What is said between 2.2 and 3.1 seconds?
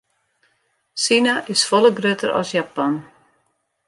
as Japan.